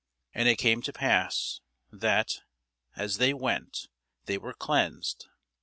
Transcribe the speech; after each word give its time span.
And 0.33 0.49
it 0.49 0.57
came 0.57 0.81
to 0.81 0.91
pass, 0.91 1.61
that, 1.91 2.37
as 2.95 3.17
they 3.19 3.35
went, 3.35 3.85
they 4.25 4.39
were 4.39 4.55
cleansed. 4.55 5.27